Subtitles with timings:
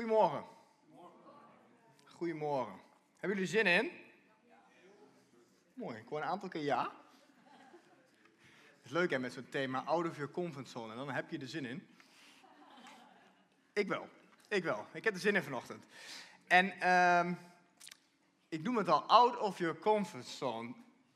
[0.00, 0.44] Goedemorgen.
[2.04, 2.80] Goedemorgen.
[3.16, 3.90] Hebben jullie zin in?
[5.74, 6.92] Mooi, ik hoor een aantal keer ja.
[8.76, 10.90] Het is leuk hè, met zo'n thema out of your comfort zone.
[10.92, 11.86] En dan heb je er zin in.
[13.72, 14.08] Ik wel.
[14.48, 14.86] Ik wel.
[14.92, 15.84] Ik heb er zin in vanochtend.
[16.46, 17.34] En ehm,
[18.48, 20.74] ik noem het al out of your comfort zone.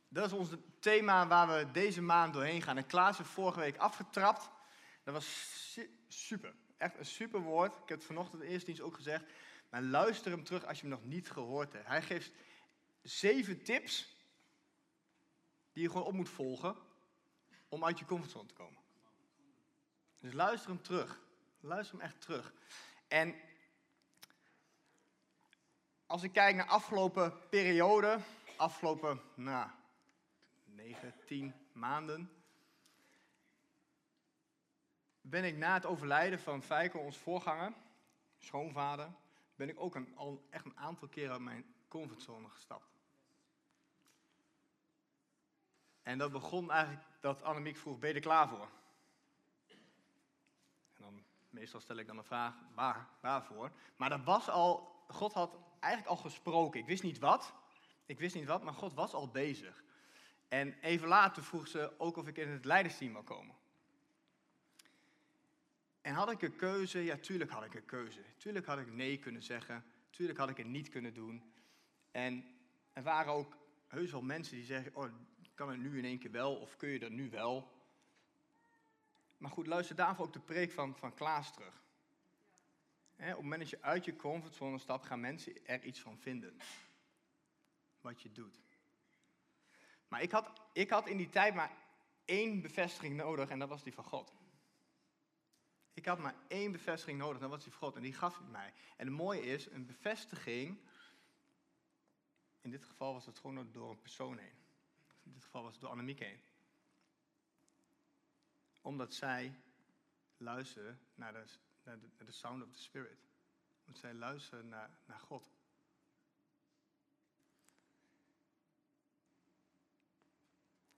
[0.08, 2.76] Dat is ons thema waar we deze maand doorheen gaan.
[2.76, 4.50] En Klaas heeft vorige week afgetrapt.
[5.04, 5.78] Dat was
[6.08, 6.54] super.
[6.84, 7.74] Echt een super woord.
[7.74, 9.24] Ik heb het vanochtend in de ook gezegd.
[9.70, 11.86] Maar luister hem terug als je hem nog niet gehoord hebt.
[11.86, 12.32] Hij geeft
[13.02, 14.16] zeven tips
[15.72, 16.76] die je gewoon op moet volgen
[17.68, 18.80] om uit je comfortzone te komen.
[20.18, 21.20] Dus luister hem terug.
[21.60, 22.52] Luister hem echt terug.
[23.08, 23.34] En
[26.06, 28.18] als ik kijk naar de afgelopen periode,
[28.56, 29.70] afgelopen nou,
[30.64, 32.43] 9, 10 maanden,
[35.26, 37.72] ben ik na het overlijden van Feiko, ons voorganger,
[38.38, 39.12] schoonvader,
[39.56, 42.92] ben ik ook al echt een aantal keer uit mijn comfortzone gestapt.
[46.02, 48.68] En dat begon eigenlijk dat Annemiek vroeg, ben je er klaar voor?
[49.66, 49.78] En
[50.94, 53.70] dan, meestal stel ik dan een vraag, waar, waarvoor?
[53.96, 56.80] Maar dat was al, God had eigenlijk al gesproken.
[56.80, 57.54] Ik wist niet wat,
[58.06, 59.84] ik wist niet wat, maar God was al bezig.
[60.48, 63.54] En even later vroeg ze ook of ik in het leidersteam wil komen.
[66.04, 66.98] En had ik een keuze?
[66.98, 68.20] Ja, tuurlijk had ik een keuze.
[68.36, 69.84] Tuurlijk had ik nee kunnen zeggen.
[70.10, 71.52] Tuurlijk had ik het niet kunnen doen.
[72.10, 72.44] En
[72.92, 73.56] er waren ook
[73.86, 75.08] heus wel mensen die zeggen, oh,
[75.54, 77.72] kan het nu in één keer wel of kun je dat nu wel?
[79.36, 81.82] Maar goed, luister daarvoor ook de preek van, van Klaas terug.
[83.16, 86.56] op het moment dat je uit je comfortzone stapt, gaan mensen er iets van vinden.
[88.00, 88.60] Wat je doet.
[90.08, 91.72] Maar ik had, ik had in die tijd maar
[92.24, 94.32] één bevestiging nodig en dat was die van God.
[95.94, 98.72] Ik had maar één bevestiging nodig, dat was die God en die gaf hij mij.
[98.96, 100.78] En het mooie is, een bevestiging,
[102.60, 104.56] in dit geval was het gewoon door een persoon heen.
[105.22, 106.40] In dit geval was het door Annemiek heen.
[108.80, 109.60] Omdat zij
[110.36, 111.44] luisterde naar de,
[111.82, 113.18] naar de, naar de sound of the spirit.
[113.86, 115.50] Omdat zij luisterde naar, naar God.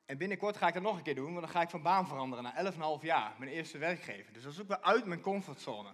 [0.07, 2.09] En binnenkort ga ik dat nog een keer doen, want dan ga ik van baan
[2.09, 4.33] veranderen na 11,5 jaar, mijn eerste werkgever.
[4.33, 5.93] Dus dat is ook uit mijn comfortzone.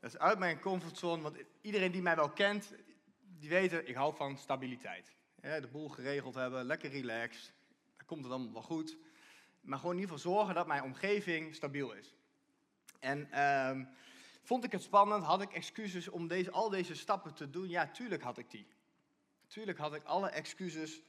[0.00, 2.74] Dat is uit mijn comfortzone, want iedereen die mij wel kent,
[3.20, 5.12] die weet, ik hou van stabiliteit.
[5.40, 7.52] de boel geregeld hebben, lekker relaxed,
[7.96, 8.96] dan komt het allemaal wel goed.
[9.60, 12.14] Maar gewoon in ieder geval zorgen dat mijn omgeving stabiel is.
[13.00, 13.84] En ehm,
[14.42, 17.68] vond ik het spannend, had ik excuses om deze, al deze stappen te doen?
[17.68, 18.66] Ja, tuurlijk had ik die.
[19.46, 21.02] Tuurlijk had ik alle excuses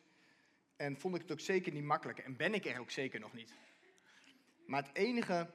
[0.75, 2.19] en vond ik het ook zeker niet makkelijk.
[2.19, 3.53] En ben ik er ook zeker nog niet.
[4.66, 5.53] Maar het enige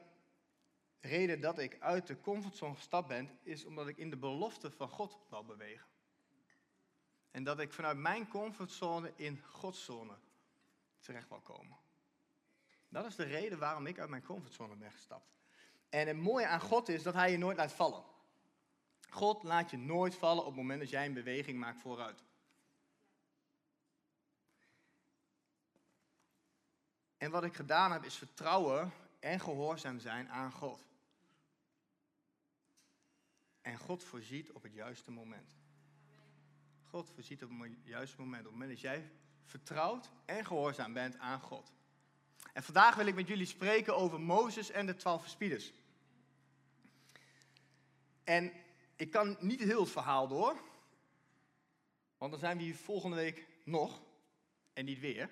[0.99, 4.89] reden dat ik uit de comfortzone gestapt ben, is omdat ik in de belofte van
[4.89, 5.87] God wil bewegen.
[7.31, 10.17] En dat ik vanuit mijn comfortzone in Gods zone
[10.99, 11.77] terecht wil komen.
[12.89, 15.31] Dat is de reden waarom ik uit mijn comfortzone ben gestapt.
[15.89, 18.03] En het mooie aan God is dat hij je nooit laat vallen.
[19.09, 22.23] God laat je nooit vallen op het moment dat jij een beweging maakt vooruit.
[27.21, 30.85] En wat ik gedaan heb is vertrouwen en gehoorzaam zijn aan God.
[33.61, 35.55] En God voorziet op het juiste moment.
[36.83, 38.39] God voorziet op het juiste moment.
[38.39, 39.11] Op het moment dat jij
[39.43, 41.71] vertrouwt en gehoorzaam bent aan God.
[42.53, 45.73] En vandaag wil ik met jullie spreken over Mozes en de twaalf verspieders.
[48.23, 48.51] En
[48.95, 50.61] ik kan niet heel het verhaal door.
[52.17, 54.01] Want dan zijn we hier volgende week nog.
[54.73, 55.29] En niet weer.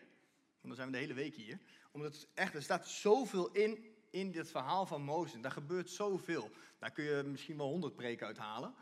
[0.62, 1.60] Want dan zijn we de hele week hier
[1.92, 5.42] omdat het echt, er staat zoveel in, in dit verhaal van Mozes.
[5.42, 6.52] Daar gebeurt zoveel.
[6.80, 8.76] Daar kun je misschien wel honderd preken uithalen.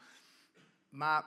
[0.90, 1.26] Maar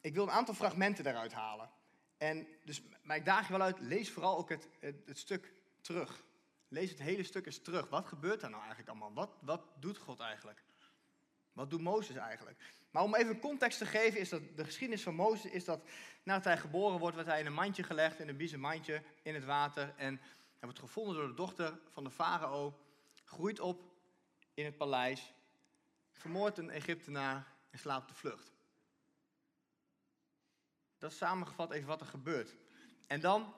[0.00, 1.70] ik wil een aantal fragmenten daaruit halen.
[2.16, 6.24] En dus, maar ik daag je wel uit, lees vooral ook het, het, stuk terug.
[6.68, 7.88] Lees het hele stuk eens terug.
[7.88, 9.12] Wat gebeurt daar nou eigenlijk allemaal?
[9.12, 10.62] Wat, wat doet God eigenlijk?
[11.52, 12.58] Wat doet Mozes eigenlijk?
[12.90, 15.80] Maar om even context te geven, is dat de geschiedenis van Mozes is dat
[16.22, 19.34] nadat hij geboren wordt, wordt hij in een mandje gelegd, in een biezen mandje, in
[19.34, 19.94] het water.
[19.96, 20.20] En
[20.58, 22.80] hij wordt gevonden door de dochter van de farao,
[23.24, 23.82] groeit op
[24.54, 25.32] in het paleis,
[26.12, 28.52] vermoordt een Egyptenaar en slaat op de vlucht.
[30.98, 32.56] Dat is samengevat even wat er gebeurt.
[33.06, 33.54] En dan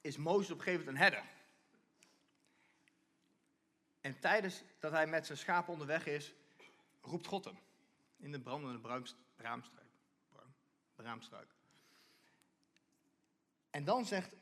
[0.00, 1.30] is Mozes op een gegeven moment een herder.
[4.00, 6.32] En tijdens dat hij met zijn schapen onderweg is,
[7.00, 7.58] roept God hem
[8.16, 8.78] in de brandende
[9.36, 9.90] braamstruik.
[10.94, 11.54] braamstruik.
[13.70, 14.34] En dan zegt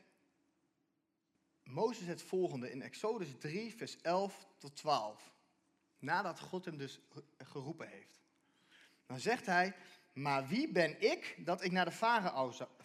[1.65, 5.33] Mozes het volgende in Exodus 3, vers 11 tot 12.
[5.99, 6.99] Nadat God hem dus
[7.37, 8.21] geroepen heeft.
[9.05, 9.75] Dan zegt hij,
[10.13, 11.91] maar wie ben ik dat ik naar de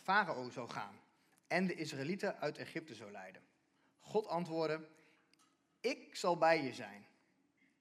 [0.02, 1.00] farao zou gaan
[1.46, 3.42] en de Israëlieten uit Egypte zou leiden?
[3.98, 4.88] God antwoordde,
[5.80, 7.06] ik zal bij je zijn.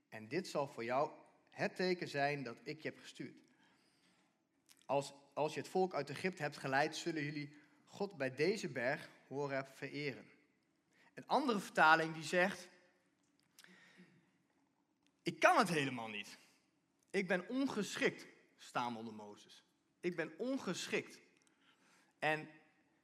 [0.10, 1.12] En dit zal voor jou
[1.50, 3.44] het teken zijn dat ik je heb gestuurd.
[4.86, 7.54] Als, als je het volk uit Egypte hebt geleid, zullen jullie
[7.86, 10.26] God bij deze berg horen vereren.
[11.20, 12.68] Een andere vertaling die zegt,
[15.22, 16.38] ik kan het helemaal niet.
[17.10, 18.26] Ik ben ongeschikt,
[18.58, 19.64] stamelde Mozes.
[20.00, 21.20] Ik ben ongeschikt.
[22.20, 22.50] En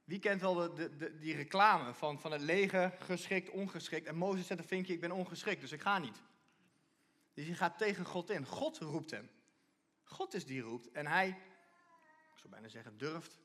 [0.03, 4.07] wie kent wel de, de, die reclame van, van het leger, geschikt, ongeschikt.
[4.07, 6.21] En Mozes zet een vinkje, ik ben ongeschikt, dus ik ga niet.
[7.33, 8.45] Dus hij gaat tegen God in.
[8.45, 9.29] God roept hem.
[10.03, 10.91] God is die roept.
[10.91, 11.27] En hij,
[12.33, 13.39] ik zou bijna zeggen, durft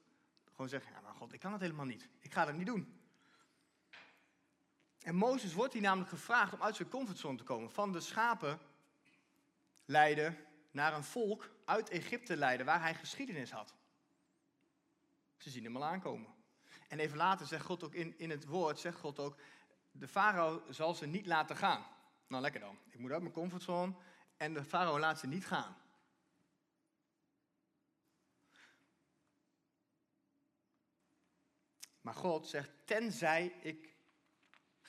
[0.51, 2.09] gewoon zeggen, ja maar God, ik kan het helemaal niet.
[2.21, 3.00] Ik ga dat niet doen.
[5.03, 7.71] En Mozes wordt hier namelijk gevraagd om uit zijn comfortzone te komen.
[7.71, 8.61] Van de schapen
[9.85, 10.37] leiden
[10.71, 13.75] naar een volk uit Egypte leiden waar hij geschiedenis had.
[15.37, 16.35] Ze zien hem al aankomen.
[16.89, 19.37] En even later zegt God ook in, in het woord, zegt God ook,
[19.91, 21.87] de farao zal ze niet laten gaan.
[22.27, 22.79] Nou, lekker dan.
[22.91, 23.95] Ik moet uit mijn comfortzone
[24.37, 25.77] en de farao laat ze niet gaan.
[32.01, 33.90] Maar God zegt, tenzij ik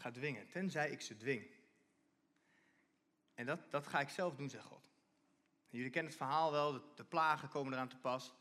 [0.01, 1.47] ga dwingen, tenzij ik ze dwing.
[3.33, 4.89] En dat, dat ga ik zelf doen, zegt God.
[5.69, 8.33] jullie kennen het verhaal wel, de, de plagen komen eraan te pas.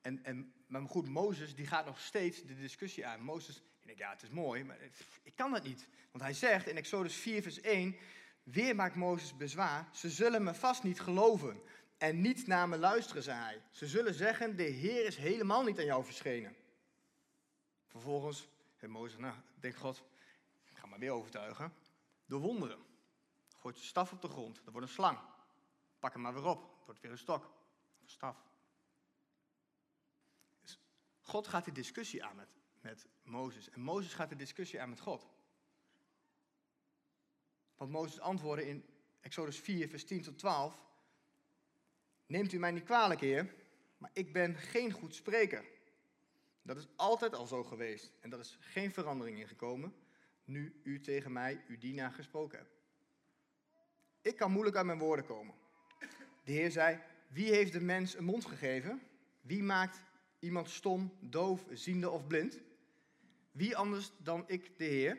[0.00, 3.20] En, en, maar goed, Mozes die gaat nog steeds de discussie aan.
[3.20, 4.78] Mozes, ik denk, ja, het is mooi, maar
[5.22, 5.88] ik kan dat niet.
[6.10, 7.96] Want hij zegt in Exodus 4, vers 1,
[8.42, 9.88] weer maakt Mozes bezwaar.
[9.92, 11.62] Ze zullen me vast niet geloven
[11.98, 13.62] en niet naar me luisteren, zei hij.
[13.70, 16.56] Ze zullen zeggen, de Heer is helemaal niet aan jou verschenen.
[17.86, 20.04] Vervolgens heeft Mozes, nou, denkt God,
[20.94, 21.72] maar weer overtuigen.
[22.26, 22.78] Door wonderen.
[23.58, 25.18] Gooit je staf op de grond, er wordt een slang.
[25.98, 27.44] Pak hem maar weer op, wordt weer een stok,
[28.02, 28.44] een staf.
[31.20, 32.48] God gaat die discussie aan met,
[32.80, 33.70] met Mozes.
[33.70, 35.26] En Mozes gaat de discussie aan met God.
[37.76, 38.84] Want Mozes antwoordde in
[39.20, 40.82] Exodus 4, vers 10 tot 12.
[42.26, 43.54] Neemt u mij niet kwalijk, heer,
[43.98, 45.64] maar ik ben geen goed spreker.
[46.62, 49.94] Dat is altijd al zo geweest en dat is geen verandering in gekomen,
[50.44, 52.76] nu u tegen mij, uw dienaar, gesproken hebt.
[54.22, 55.54] Ik kan moeilijk uit mijn woorden komen.
[56.44, 59.02] De Heer zei, wie heeft de mens een mond gegeven?
[59.40, 60.02] Wie maakt
[60.44, 62.60] Iemand stom, doof, ziende of blind?
[63.52, 65.18] Wie anders dan ik, de Heer?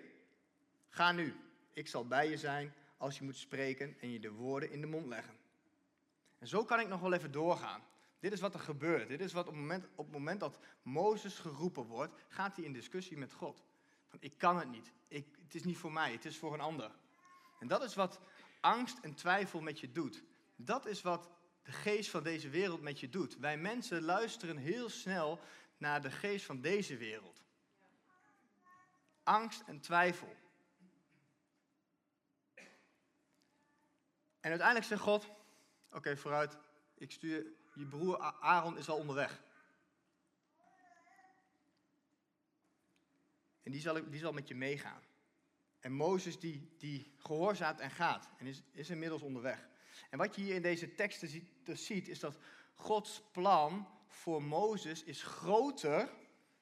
[0.90, 1.36] Ga nu,
[1.74, 4.88] ik zal bij je zijn als je moet spreken en je de woorden in de
[4.88, 5.34] mond leggen.
[6.38, 7.82] En zo kan ik nog wel even doorgaan.
[8.20, 9.08] Dit is wat er gebeurt.
[9.08, 12.66] Dit is wat op het moment, op het moment dat Mozes geroepen wordt, gaat hij
[12.66, 13.64] in discussie met God.
[14.20, 14.92] Ik kan het niet.
[15.08, 16.92] Ik, het is niet voor mij, het is voor een ander.
[17.60, 18.20] En dat is wat
[18.62, 20.24] angst en twijfel met je doet.
[20.56, 21.30] Dat is wat
[21.64, 23.38] de geest van deze wereld met je doet.
[23.38, 25.40] Wij mensen luisteren heel snel
[25.78, 27.44] naar de geest van deze wereld.
[29.24, 30.36] Angst en twijfel.
[34.40, 35.30] En uiteindelijk zegt God:
[35.92, 36.58] Oké, vooruit,
[36.96, 39.44] ik stuur je broer Aaron is al onderweg.
[43.66, 45.02] En die zal, die zal met je meegaan.
[45.80, 49.68] En Mozes die, die gehoorzaamt en gaat en is, is inmiddels onderweg.
[50.10, 52.38] En wat je hier in deze teksten ziet, dus ziet, is dat
[52.74, 56.10] Gods plan voor Mozes is groter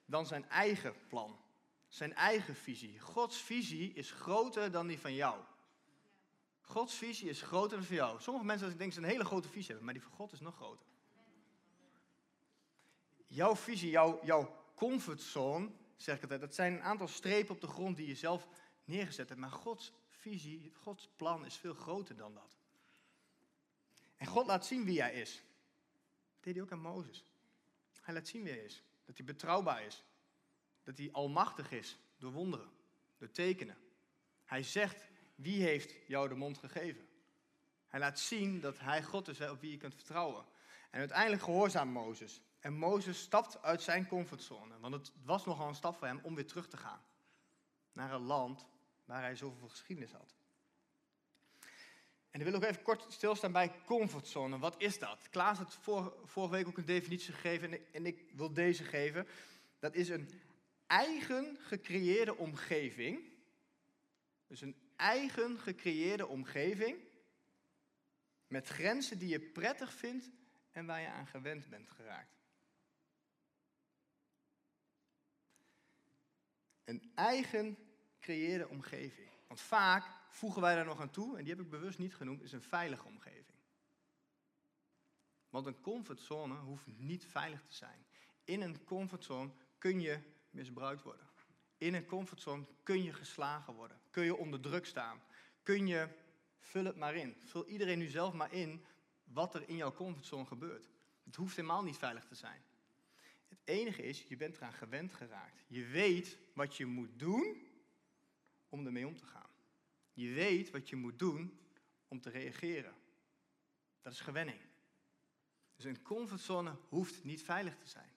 [0.05, 1.39] dan zijn eigen plan.
[1.87, 2.99] Zijn eigen visie.
[2.99, 5.41] Gods visie is groter dan die van jou.
[6.61, 8.21] Gods visie is groter dan van jou.
[8.21, 10.39] Sommige mensen denken dat ze een hele grote visie hebben, maar die van God is
[10.39, 10.85] nog groter.
[13.27, 17.67] Jouw visie, jouw, jouw comfortzone, zeg ik altijd, dat zijn een aantal strepen op de
[17.67, 18.47] grond die je zelf
[18.85, 19.41] neergezet hebt.
[19.41, 22.57] Maar Gods visie, Gods plan is veel groter dan dat.
[24.15, 25.35] En God laat zien wie hij is.
[26.33, 27.23] Dat deed hij ook aan Mozes.
[28.01, 28.83] Hij laat zien wie hij is.
[29.05, 30.03] Dat hij betrouwbaar is.
[30.83, 32.69] Dat hij almachtig is door wonderen,
[33.17, 33.77] door tekenen.
[34.45, 37.07] Hij zegt, wie heeft jou de mond gegeven?
[37.87, 40.45] Hij laat zien dat hij God is op wie je kunt vertrouwen.
[40.89, 42.41] En uiteindelijk gehoorzaamt Mozes.
[42.63, 44.79] En Mozes stapt uit zijn comfortzone.
[44.79, 47.01] Want het was nogal een stap voor hem om weer terug te gaan.
[47.91, 48.67] Naar een land
[49.05, 50.35] waar hij zoveel geschiedenis had.
[52.29, 54.59] En ik wil nog even kort stilstaan bij comfortzone.
[54.59, 55.29] Wat is dat?
[55.29, 59.27] Klaas had vor, vorige week ook een definitie gegeven en ik wil deze geven.
[59.79, 60.29] Dat is een
[60.87, 63.31] eigen gecreëerde omgeving.
[64.47, 66.97] Dus een eigen gecreëerde omgeving
[68.47, 70.29] met grenzen die je prettig vindt
[70.71, 72.42] en waar je aan gewend bent geraakt.
[76.83, 77.77] Een eigen
[78.23, 79.29] gecreëerde omgeving.
[79.47, 82.41] Want vaak voegen wij daar nog aan toe, en die heb ik bewust niet genoemd,
[82.41, 83.57] is een veilige omgeving.
[85.49, 88.05] Want een comfortzone hoeft niet veilig te zijn.
[88.43, 91.27] In een comfortzone kun je misbruikt worden.
[91.77, 93.99] In een comfortzone kun je geslagen worden.
[94.09, 95.21] Kun je onder druk staan.
[95.63, 96.07] Kun je,
[96.59, 97.35] vul het maar in.
[97.39, 98.85] Vul iedereen nu zelf maar in
[99.23, 100.89] wat er in jouw comfortzone gebeurt.
[101.23, 102.61] Het hoeft helemaal niet veilig te zijn.
[103.53, 105.63] Het enige is, je bent eraan gewend geraakt.
[105.67, 107.67] Je weet wat je moet doen
[108.69, 109.49] om ermee om te gaan.
[110.13, 111.59] Je weet wat je moet doen
[112.07, 112.95] om te reageren.
[114.01, 114.59] Dat is gewenning.
[115.75, 118.09] Dus een comfortzone hoeft niet veilig te zijn.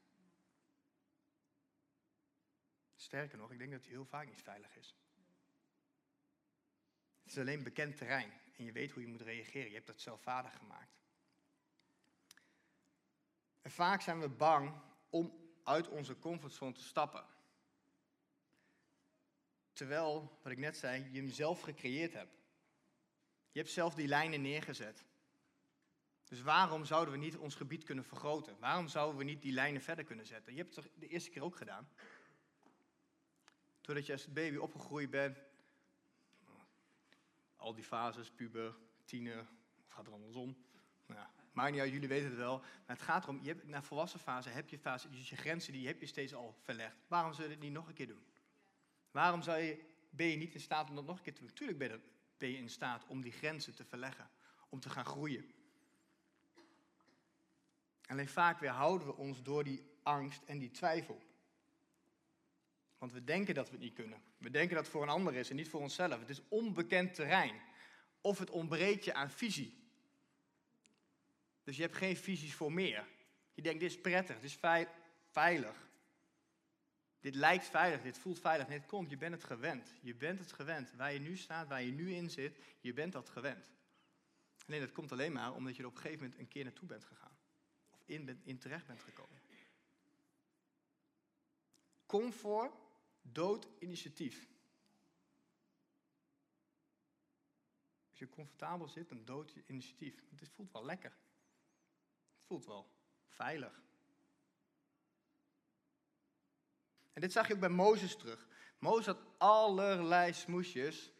[2.96, 4.96] Sterker nog, ik denk dat hij heel vaak niet veilig is.
[7.22, 9.68] Het is alleen bekend terrein en je weet hoe je moet reageren.
[9.68, 10.98] Je hebt dat zelf vaardig gemaakt.
[13.62, 14.72] En vaak zijn we bang
[15.16, 15.32] om
[15.62, 17.24] uit onze comfortzone te stappen.
[19.72, 22.34] Terwijl, wat ik net zei, je hem zelf gecreëerd hebt.
[23.52, 25.04] Je hebt zelf die lijnen neergezet.
[26.24, 28.58] Dus waarom zouden we niet ons gebied kunnen vergroten?
[28.58, 30.54] Waarom zouden we niet die lijnen verder kunnen zetten?
[30.54, 31.88] Je hebt het de eerste keer ook gedaan?
[33.80, 35.38] Doordat je als baby opgegroeid bent,
[37.56, 39.46] al die fases, puber, tiener,
[39.78, 40.56] of gaat er andersom?
[41.06, 41.30] Nou ja,
[41.64, 42.58] uit, jullie weten het wel.
[42.58, 45.72] Maar het gaat erom, je hebt, na volwassen fase heb je fase, dus je grenzen
[45.72, 46.96] die heb je steeds al verlegd.
[47.08, 48.24] Waarom zou je het niet nog een keer doen?
[49.10, 51.52] Waarom zou je, ben je niet in staat om dat nog een keer te doen?
[51.52, 52.00] Tuurlijk ben je,
[52.38, 54.30] ben je in staat om die grenzen te verleggen,
[54.68, 55.50] om te gaan groeien.
[58.06, 61.22] Alleen vaak weerhouden we ons door die angst en die twijfel.
[62.98, 64.22] Want we denken dat we het niet kunnen.
[64.38, 66.18] We denken dat het voor een ander is en niet voor onszelf.
[66.20, 67.60] Het is onbekend terrein.
[68.20, 69.85] Of het ontbreekt je aan visie.
[71.66, 73.08] Dus je hebt geen visies voor meer.
[73.54, 74.58] Je denkt, dit is prettig, dit is
[75.30, 75.88] veilig.
[77.20, 78.68] Dit lijkt veilig, dit voelt veilig.
[78.68, 79.92] Nee, het komt, je bent het gewend.
[80.00, 80.92] Je bent het gewend.
[80.92, 83.72] Waar je nu staat, waar je nu in zit, je bent dat gewend.
[84.66, 86.88] Alleen dat komt alleen maar omdat je er op een gegeven moment een keer naartoe
[86.88, 87.36] bent gegaan.
[87.90, 89.40] Of in, in terecht bent gekomen.
[92.06, 92.72] Comfort
[93.22, 94.48] dood initiatief.
[98.08, 100.22] Als je comfortabel zit, dan dood je initiatief.
[100.36, 101.12] Het voelt wel lekker.
[102.46, 102.90] Voelt wel
[103.28, 103.82] veilig.
[107.12, 108.48] En dit zag je ook bij Mozes terug.
[108.78, 111.12] Mozes had allerlei smoesjes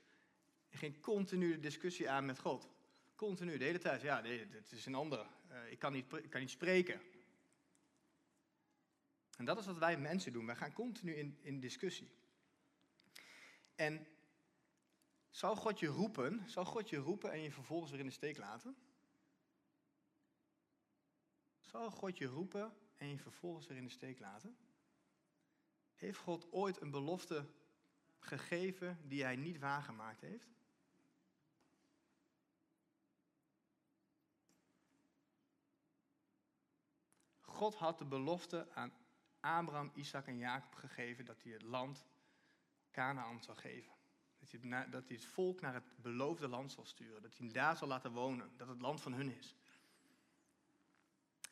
[0.69, 2.69] en ging continu de discussie aan met God.
[3.15, 4.01] Continu, de hele tijd.
[4.01, 5.27] Ja, dit is een ander.
[5.51, 7.01] Uh, ik, kan niet, ik kan niet spreken.
[9.37, 10.47] En dat is wat wij mensen doen.
[10.47, 12.11] Wij gaan continu in, in discussie.
[13.75, 14.07] En
[15.31, 18.37] zou God je roepen, zou God je roepen en je vervolgens weer in de steek
[18.37, 18.77] laten?
[21.77, 24.57] Zou God je roepen en je vervolgens weer in de steek laten?
[25.95, 27.47] Heeft God ooit een belofte
[28.19, 30.49] gegeven die hij niet waargemaakt heeft?
[37.41, 38.93] God had de belofte aan
[39.41, 42.07] Abraham, Isaac en Jacob gegeven dat hij het land
[42.91, 43.93] Canaan zou geven.
[44.39, 47.23] Dat hij, dat hij het volk naar het beloofde land zal sturen.
[47.23, 48.57] Dat hij daar zal laten wonen.
[48.57, 49.57] Dat het land van hun is.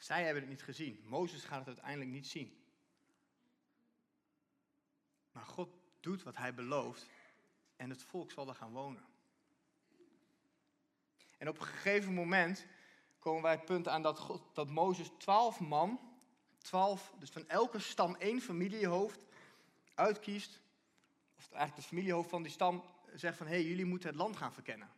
[0.05, 1.03] Zij hebben het niet gezien.
[1.05, 2.65] Mozes gaat het uiteindelijk niet zien.
[5.33, 5.69] Maar God
[6.01, 7.07] doet wat hij belooft.
[7.77, 9.05] En het volk zal er gaan wonen.
[11.39, 12.67] En op een gegeven moment
[13.19, 16.01] komen wij het punt aan dat, God, dat Mozes twaalf man
[16.59, 19.25] twaalf, dus van elke stam één familiehoofd
[19.95, 20.61] uitkiest,
[21.37, 22.85] of eigenlijk het familiehoofd van die stam
[23.15, 24.91] zegt van hé, hey, jullie moeten het land gaan verkennen.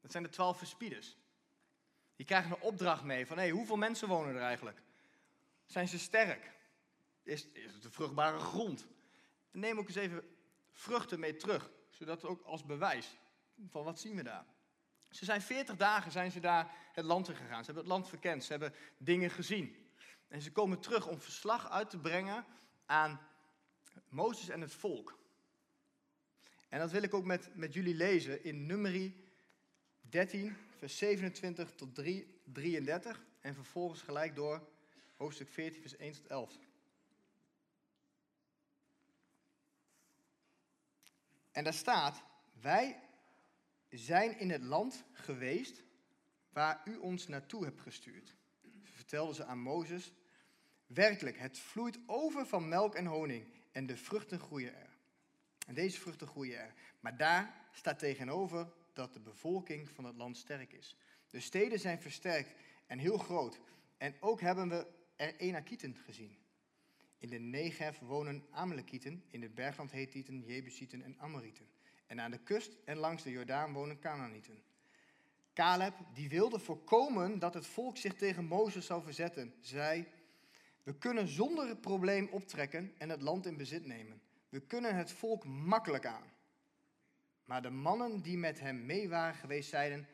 [0.00, 1.16] Dat zijn de twaalf verspieders.
[2.18, 4.82] Die krijgen een opdracht mee van hé, hey, hoeveel mensen wonen er eigenlijk?
[5.66, 6.50] Zijn ze sterk?
[7.22, 8.86] Is, is het een vruchtbare grond?
[9.50, 10.36] Neem ook eens even
[10.72, 13.16] vruchten mee terug, zodat ook als bewijs
[13.68, 14.44] van wat zien we daar.
[15.10, 17.64] Ze zijn 40 dagen zijn ze daar het land in gegaan.
[17.64, 19.90] Ze hebben het land verkend, ze hebben dingen gezien.
[20.28, 22.44] En ze komen terug om verslag uit te brengen
[22.86, 23.20] aan
[24.08, 25.18] Mozes en het volk.
[26.68, 29.24] En dat wil ik ook met, met jullie lezen in Numeri
[30.00, 33.26] 13, vers 27 tot 3, 33.
[33.40, 34.68] En vervolgens gelijk door
[35.16, 36.58] hoofdstuk 14, vers 1 tot 11.
[41.50, 42.22] En daar staat,
[42.60, 43.00] wij
[43.90, 45.82] zijn in het land geweest
[46.52, 48.36] waar u ons naartoe hebt gestuurd
[49.08, 50.12] vertelden ze aan Mozes,
[50.86, 54.96] werkelijk, het vloeit over van melk en honing en de vruchten groeien er.
[55.66, 56.74] En deze vruchten groeien er.
[57.00, 60.96] Maar daar staat tegenover dat de bevolking van het land sterk is.
[61.30, 62.54] De steden zijn versterkt
[62.86, 63.60] en heel groot.
[63.96, 64.86] En ook hebben we
[65.16, 66.38] er Enakieten gezien.
[67.18, 71.68] In de Negev wonen Amalekieten, in het bergland Hethieten, Jebusieten en Amorieten.
[72.06, 74.62] En aan de kust en langs de Jordaan wonen Canaanieten.
[75.54, 80.06] Caleb, die wilde voorkomen dat het volk zich tegen Mozes zou verzetten, zei:
[80.82, 84.20] We kunnen zonder probleem optrekken en het land in bezit nemen.
[84.48, 86.36] We kunnen het volk makkelijk aan.
[87.48, 90.06] Maar de mannen die met hem mee waren geweest zeiden: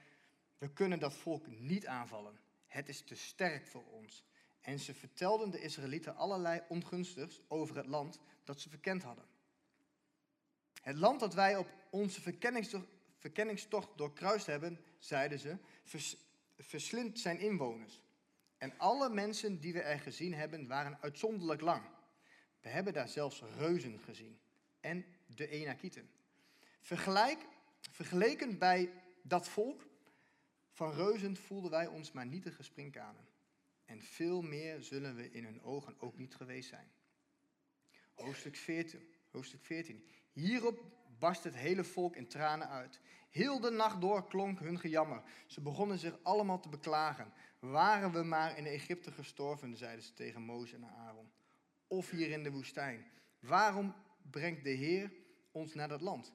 [0.58, 2.38] We kunnen dat volk niet aanvallen.
[2.66, 4.24] Het is te sterk voor ons.
[4.60, 9.24] En ze vertelden de Israëlieten allerlei ongunstigs over het land dat ze verkend hadden.
[10.82, 12.20] Het land dat wij op onze
[13.18, 16.16] verkenningstocht, doorkruist hebben, zeiden ze, vers,
[16.58, 18.00] verslindt zijn inwoners.
[18.58, 21.82] En alle mensen die we er gezien hebben, waren uitzonderlijk lang.
[22.60, 24.38] We hebben daar zelfs reuzen gezien.
[24.80, 26.10] En de Enakieten.
[26.84, 27.46] Vergelijk,
[27.90, 29.86] vergeleken bij dat volk
[30.70, 33.24] van reuzen voelden wij ons maar nietige sprinkhanen.
[33.84, 36.90] En veel meer zullen we in hun ogen ook niet geweest zijn.
[38.14, 39.00] Hoofdstuk 14.
[39.30, 40.04] Hoofdstuk 14.
[40.32, 40.84] Hierop
[41.18, 43.00] barst het hele volk in tranen uit.
[43.30, 45.22] Heel de nacht door klonk hun gejammer.
[45.46, 47.32] Ze begonnen zich allemaal te beklagen.
[47.58, 51.30] Waren we maar in Egypte gestorven, zeiden ze tegen Mozes en Aaron.
[51.86, 53.06] Of hier in de woestijn.
[53.38, 53.94] Waarom
[54.30, 55.12] brengt de Heer
[55.52, 56.32] ons naar dat land?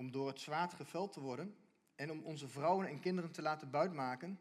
[0.00, 1.56] Om door het zwaard geveld te worden
[1.94, 4.40] en om onze vrouwen en kinderen te laten buitmaken?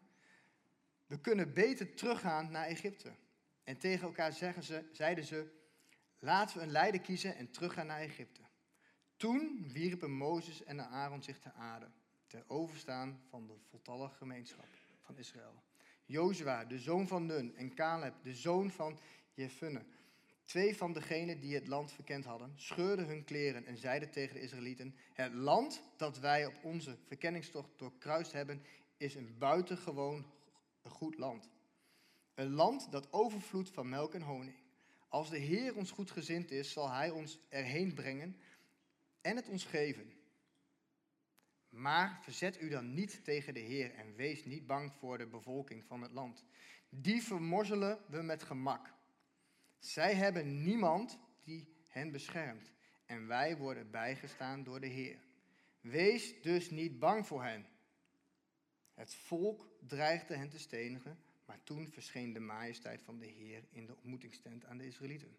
[1.05, 3.11] We kunnen beter teruggaan naar Egypte.
[3.63, 5.51] En tegen elkaar zeggen ze, zeiden ze,
[6.19, 8.41] laten we een leider kiezen en teruggaan naar Egypte.
[9.15, 11.87] Toen wierpen Mozes en Aaron zich te aarde,
[12.27, 14.67] ter overstaan van de voltallige gemeenschap
[15.01, 15.63] van Israël.
[16.05, 18.99] Jozua, de zoon van Nun, en Caleb, de zoon van
[19.33, 19.85] Jefunne,
[20.49, 24.41] twee van degenen die het land verkend hadden, scheurden hun kleren en zeiden tegen de
[24.41, 28.63] Israëlieten, het land dat wij op onze verkenningstocht doorkruist hebben,
[28.97, 30.25] is een buitengewoon
[30.83, 31.49] goed land.
[32.33, 34.55] Een land dat overvloedt van melk en honing.
[35.07, 38.35] Als de Heer ons goed gezind is, zal Hij ons erheen brengen
[39.21, 40.13] en het ons geven.
[41.69, 45.85] Maar verzet u dan niet tegen de Heer en wees niet bang voor de bevolking
[45.85, 46.45] van het land.
[46.89, 48.97] Die vermorzelen we met gemak.
[49.79, 52.71] Zij hebben niemand die hen beschermt
[53.05, 55.19] en wij worden bijgestaan door de Heer.
[55.81, 57.65] Wees dus niet bang voor hen.
[58.93, 63.85] Het volk dreigde hen te stenigen, maar toen verscheen de majesteit van de Heer in
[63.85, 65.37] de ontmoetingstent aan de Israëlieten.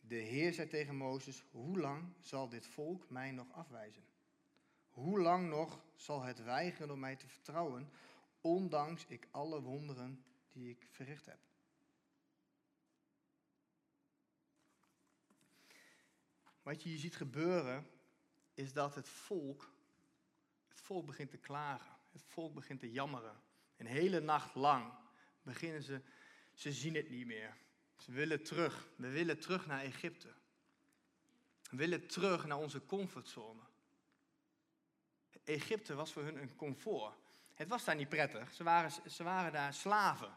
[0.00, 4.04] De Heer zei tegen Mozes, hoe lang zal dit volk mij nog afwijzen?
[4.90, 7.90] Hoe lang nog zal het weigeren om mij te vertrouwen,
[8.40, 11.38] ondanks ik alle wonderen die ik verricht heb?
[16.66, 17.90] Wat je hier ziet gebeuren,
[18.54, 19.72] is dat het volk,
[20.68, 21.96] het volk begint te klagen.
[22.12, 23.40] Het volk begint te jammeren.
[23.76, 24.92] Een hele nacht lang
[25.42, 26.00] beginnen ze,
[26.54, 27.56] ze zien het niet meer.
[27.96, 28.88] Ze willen terug.
[28.96, 30.34] We willen terug naar Egypte.
[31.70, 33.62] We willen terug naar onze comfortzone.
[35.44, 37.14] Egypte was voor hun een comfort.
[37.54, 38.52] Het was daar niet prettig.
[38.52, 40.34] Ze waren, ze waren daar slaven.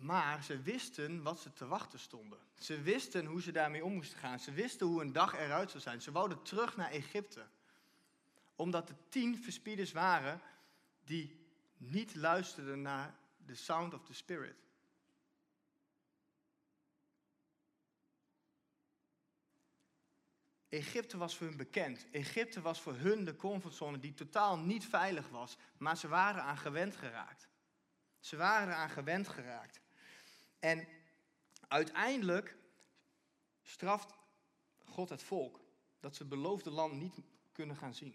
[0.00, 2.38] Maar ze wisten wat ze te wachten stonden.
[2.54, 4.38] Ze wisten hoe ze daarmee om moesten gaan.
[4.38, 6.02] Ze wisten hoe een dag eruit zou zijn.
[6.02, 7.46] Ze wouden terug naar Egypte.
[8.56, 10.40] Omdat er tien verspieders waren
[11.04, 13.14] die niet luisterden naar
[13.46, 14.56] de sound of the spirit.
[20.68, 22.06] Egypte was voor hun bekend.
[22.10, 26.58] Egypte was voor hun de comfortzone die totaal niet veilig was, maar ze waren aan
[26.58, 27.48] gewend geraakt.
[28.18, 29.80] Ze waren eraan gewend geraakt.
[30.60, 30.88] En
[31.68, 32.56] uiteindelijk
[33.62, 34.14] straft
[34.84, 35.60] God het volk
[36.00, 37.20] dat ze het beloofde land niet
[37.52, 38.14] kunnen gaan zien.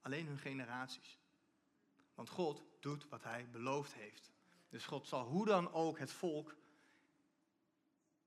[0.00, 1.18] Alleen hun generaties.
[2.14, 4.30] Want God doet wat hij beloofd heeft.
[4.68, 6.56] Dus God zal hoe dan ook het volk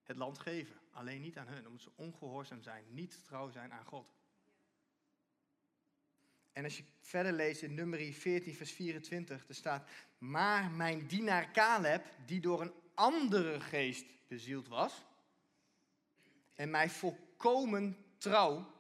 [0.04, 0.80] het land geven.
[0.92, 4.14] Alleen niet aan hun, omdat ze ongehoorzaam zijn, niet trouw zijn aan God.
[6.52, 11.52] En als je verder leest in nummer 14, vers 24, er staat: Maar mijn dienaar
[11.52, 15.06] Caleb, die door een andere geest bezield was,
[16.54, 18.74] en mij volkomen trouw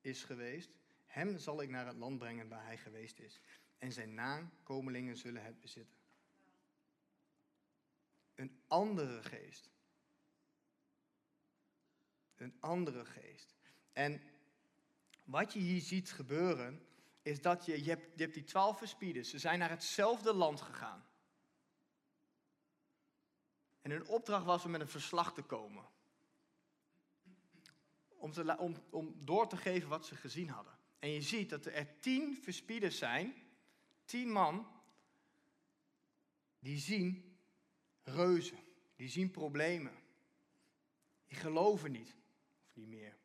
[0.00, 0.70] is geweest,
[1.04, 3.40] hem zal ik naar het land brengen waar hij geweest is.
[3.78, 5.96] En zijn nakomelingen zullen het bezitten.
[8.34, 9.70] Een andere geest.
[12.36, 13.54] Een andere geest.
[13.92, 14.22] En
[15.24, 16.86] wat je hier ziet gebeuren,
[17.22, 20.60] is dat je, je hebt, je hebt die twaalf verspieders, ze zijn naar hetzelfde land
[20.60, 21.05] gegaan.
[23.86, 25.84] En hun opdracht was om met een verslag te komen.
[28.08, 30.78] Om, om, om door te geven wat ze gezien hadden.
[30.98, 33.34] En je ziet dat er tien verspieders zijn,
[34.04, 34.66] tien man,
[36.58, 37.38] die zien
[38.02, 38.58] reuzen,
[38.96, 39.92] die zien problemen.
[41.26, 42.16] Die geloven niet,
[42.66, 43.16] of niet meer.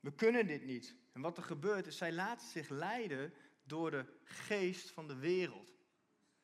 [0.00, 0.94] We kunnen dit niet.
[1.12, 5.72] En wat er gebeurt is, zij laten zich leiden door de geest van de wereld.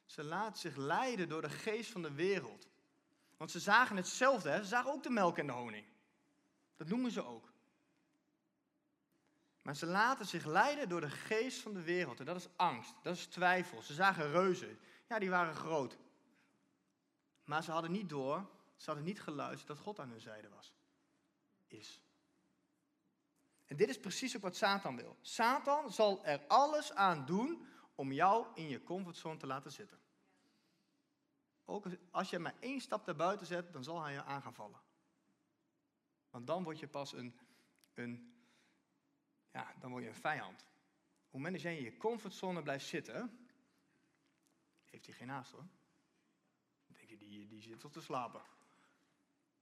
[0.05, 2.70] Ze laten zich leiden door de geest van de wereld.
[3.41, 5.87] Want ze zagen hetzelfde, ze zagen ook de melk en de honing.
[6.77, 7.53] Dat noemen ze ook.
[9.63, 12.19] Maar ze laten zich leiden door de geest van de wereld.
[12.19, 13.83] En dat is angst, dat is twijfel.
[13.83, 14.79] Ze zagen reuzen.
[15.09, 15.99] Ja, die waren groot.
[17.45, 20.75] Maar ze hadden niet door, ze hadden niet geluisterd dat God aan hun zijde was.
[21.67, 22.03] Is.
[23.67, 25.17] En dit is precies ook wat Satan wil.
[25.21, 30.00] Satan zal er alles aan doen om jou in je comfortzone te laten zitten.
[31.71, 34.55] Ook als je maar één stap naar buiten zet, dan zal hij je aan gaan
[34.55, 34.81] vallen.
[36.31, 37.39] Want dan word je pas een,
[37.95, 38.35] een,
[39.53, 40.61] ja, dan word je een vijand.
[40.61, 40.67] Op
[41.23, 43.49] het moment dat jij in je comfortzone blijft zitten,
[44.85, 45.67] heeft hij geen haast hoor.
[46.87, 48.43] Dan denk je, die, die zit tot te slapen.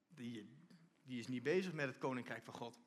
[0.08, 0.48] Die,
[1.02, 2.78] die is niet bezig met het koninkrijk van God.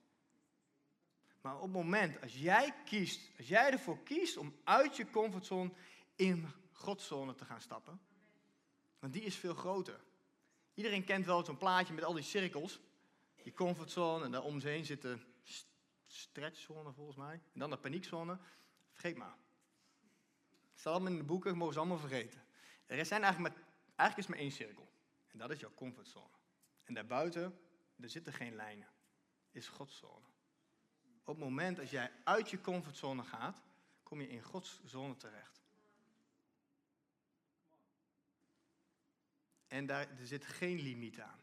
[1.41, 5.71] Maar op het moment, als jij kiest, als jij ervoor kiest om uit je comfortzone
[6.15, 8.01] in Godzone te gaan stappen,
[9.01, 9.99] want die is veel groter.
[10.73, 12.79] Iedereen kent wel zo'n plaatje met al die cirkels.
[13.43, 15.17] Je comfortzone en daar om ze heen zit de
[16.07, 17.33] stretchzone volgens mij.
[17.53, 18.37] En dan de paniekzone.
[18.91, 19.35] Vergeet maar.
[20.71, 22.43] Het staat allemaal in de boeken, mogen ze allemaal vergeten.
[22.85, 24.91] Er zijn eigenlijk, maar, eigenlijk is maar één cirkel.
[25.27, 26.37] En dat is jouw comfortzone.
[26.83, 27.59] En daarbuiten,
[27.99, 28.87] er zitten geen lijnen.
[29.51, 30.25] Is Godzone.
[31.23, 33.61] Op het moment dat jij uit je comfortzone gaat,
[34.03, 35.60] kom je in Gods zone terecht.
[39.71, 41.39] En daar zit geen limiet aan.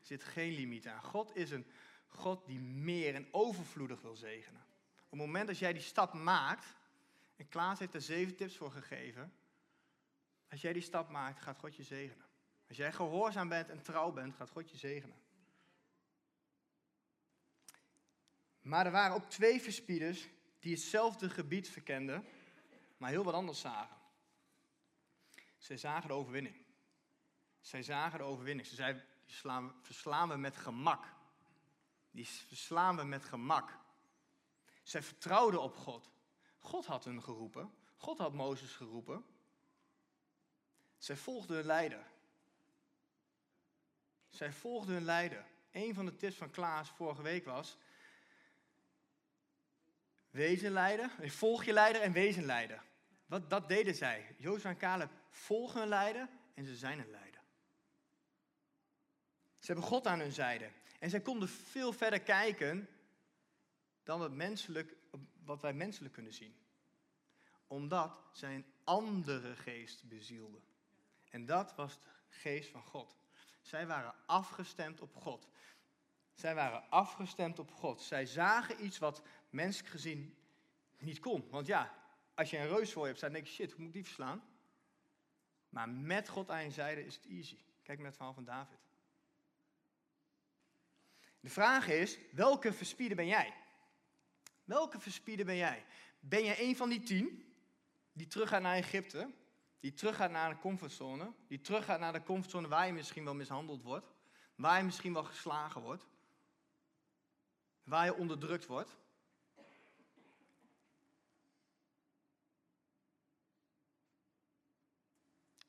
[0.00, 1.02] Er zit geen limiet aan.
[1.02, 1.66] God is een
[2.06, 4.60] God die meer en overvloedig wil zegenen.
[5.04, 6.66] Op het moment dat jij die stap maakt,
[7.36, 9.32] en Klaas heeft er zeven tips voor gegeven.
[10.50, 12.26] Als jij die stap maakt, gaat God je zegenen.
[12.68, 15.16] Als jij gehoorzaam bent en trouw bent, gaat God je zegenen.
[18.60, 22.24] Maar er waren ook twee verspieders die hetzelfde gebied verkenden,
[22.96, 23.96] maar heel wat anders zagen.
[25.58, 26.61] Zij zagen de overwinning.
[27.62, 28.68] Zij zagen de overwinning.
[28.68, 31.04] Ze zeiden, die slaan, verslaan we met gemak.
[32.10, 33.78] Die verslaan we met gemak.
[34.82, 36.10] Zij vertrouwden op God.
[36.58, 37.74] God had hun geroepen.
[37.96, 39.24] God had Mozes geroepen.
[40.98, 42.06] Zij volgden hun leider.
[44.28, 45.46] Zij volgden hun leider.
[45.70, 47.76] Een van de tips van Klaas vorige week was:
[50.30, 52.82] wees leider, volg je leider en wees leider.
[53.48, 54.34] Dat deden zij.
[54.38, 57.31] Jozef en Caleb volgen hun leider en ze zijn een leider.
[59.62, 60.70] Ze hebben God aan hun zijde.
[60.98, 62.88] En zij konden veel verder kijken
[64.02, 64.96] dan wat, menselijk,
[65.44, 66.56] wat wij menselijk kunnen zien.
[67.66, 70.62] Omdat zij een andere geest bezielden.
[71.30, 73.16] En dat was de geest van God.
[73.60, 75.48] Zij waren afgestemd op God.
[76.34, 78.00] Zij waren afgestemd op God.
[78.00, 80.36] Zij zagen iets wat menselijk gezien
[80.98, 81.48] niet kon.
[81.50, 81.94] Want ja,
[82.34, 84.04] als je een reus voor je hebt, dan denk je, shit, hoe moet ik die
[84.04, 84.42] verslaan?
[85.68, 87.58] Maar met God aan je zijde is het easy.
[87.82, 88.78] Kijk naar het verhaal van David.
[91.42, 93.54] De vraag is, welke verspieder ben jij?
[94.64, 95.86] Welke verspieder ben jij?
[96.20, 97.54] Ben jij een van die tien
[98.12, 99.34] die teruggaat naar Egypte,
[99.80, 103.82] die teruggaat naar de comfortzone, die teruggaat naar de comfortzone waar je misschien wel mishandeld
[103.82, 104.12] wordt,
[104.54, 106.06] waar je misschien wel geslagen wordt,
[107.82, 108.96] waar je onderdrukt wordt?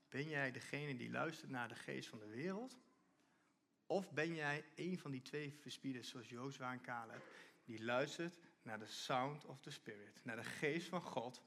[0.09, 2.82] Ben jij degene die luistert naar de geest van de wereld?
[3.85, 7.23] Of ben jij een van die twee verspieders zoals Jozua en Caleb,
[7.63, 11.43] die luistert naar de sound of the spirit, naar de geest van God,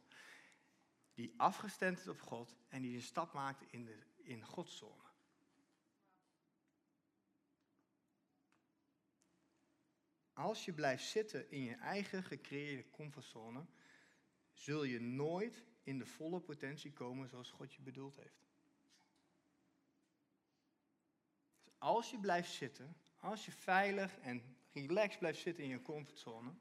[1.14, 5.04] die afgestemd is op God en die een stap maakt in, de, in Gods zone.
[10.32, 13.66] Als je blijft zitten in je eigen gecreëerde comfortzone,
[14.52, 18.45] zul je nooit in de volle potentie komen zoals God je bedoeld heeft.
[21.86, 26.54] Als je blijft zitten, als je veilig en relaxed blijft zitten in je comfortzone,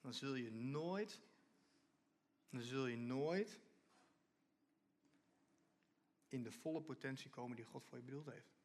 [0.00, 1.20] dan zul je nooit,
[2.50, 3.60] dan zul je nooit
[6.28, 8.57] in de volle potentie komen die God voor je bedoeld heeft.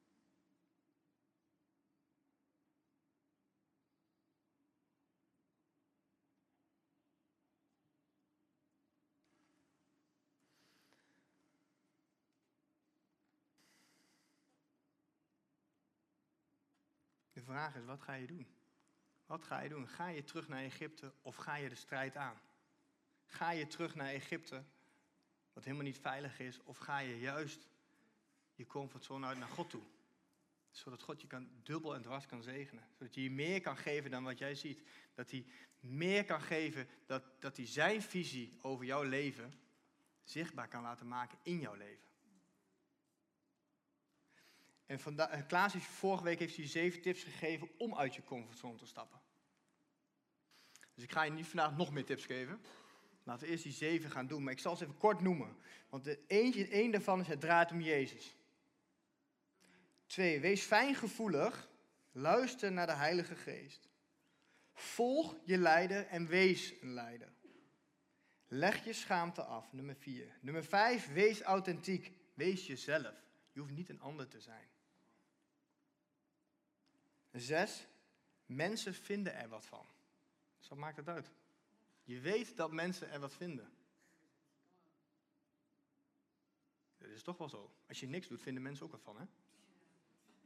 [17.53, 18.47] Vraag is, wat ga je doen?
[19.25, 19.87] Wat ga je doen?
[19.87, 22.41] Ga je terug naar Egypte of ga je de strijd aan?
[23.25, 24.63] Ga je terug naar Egypte,
[25.53, 27.67] wat helemaal niet veilig is, of ga je juist
[28.55, 29.81] je comfortzone uit naar God toe?
[30.71, 32.87] Zodat God je kan dubbel en dwars kan zegenen.
[32.97, 34.81] Zodat hij je meer kan geven dan wat jij ziet.
[35.13, 35.45] Dat hij
[35.79, 39.53] meer kan geven, dat, dat hij zijn visie over jouw leven
[40.23, 42.12] zichtbaar kan laten maken in jouw leven.
[44.85, 48.77] En vandaag, Klaas heeft vorige week heeft hij zeven tips gegeven om uit je comfortzone
[48.77, 49.21] te stappen.
[50.93, 52.61] Dus ik ga je niet vandaag nog meer tips geven.
[53.23, 55.55] Laten we eerst die zeven gaan doen, maar ik zal ze even kort noemen.
[55.89, 58.35] Want één daarvan is het draait om Jezus.
[60.05, 61.69] Twee, wees fijngevoelig,
[62.11, 63.89] luister naar de Heilige Geest.
[64.73, 67.33] Volg je leider en wees een leider.
[68.47, 70.37] Leg je schaamte af, nummer vier.
[70.41, 73.15] Nummer vijf, wees authentiek, wees jezelf.
[73.53, 74.67] Je hoeft niet een ander te zijn.
[77.31, 77.87] Zes,
[78.45, 79.85] mensen vinden er wat van.
[80.59, 81.31] Zo maakt het uit.
[82.03, 83.73] Je weet dat mensen er wat vinden.
[86.97, 87.73] Dat is toch wel zo.
[87.87, 89.25] Als je niks doet, vinden mensen ook wat van, hè?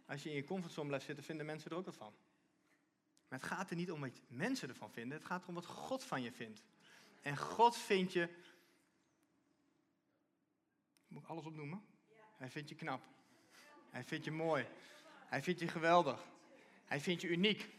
[0.05, 2.13] Als je in je comfortzone blijft zitten, vinden mensen er ook wat van.
[3.27, 6.03] Maar het gaat er niet om wat mensen ervan vinden, het gaat erom wat God
[6.03, 6.63] van je vindt.
[7.21, 8.29] En God vindt je.
[11.07, 11.85] Moet ik alles opnoemen?
[12.37, 13.03] Hij vindt je knap.
[13.89, 14.67] Hij vindt je mooi.
[15.27, 16.27] Hij vindt je geweldig.
[16.85, 17.69] Hij vindt je uniek.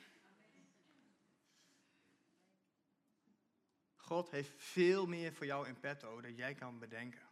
[3.97, 7.27] God heeft veel meer voor jou in petto dan jij kan bedenken.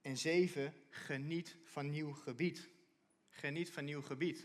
[0.00, 2.68] En zeven, geniet van nieuw gebied.
[3.28, 4.42] Geniet van nieuw gebied.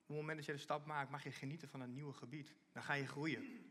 [0.00, 2.54] Op het moment dat je de stap maakt, mag je genieten van een nieuwe gebied.
[2.72, 3.67] Dan ga je groeien.